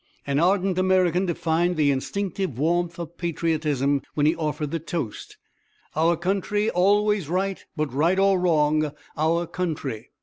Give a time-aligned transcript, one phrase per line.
[0.25, 5.37] An ardent American defined the instinctive warmth of patriotism when he offered the toast,
[5.95, 10.09] 'Our country, always right; but right or wrong, our country.'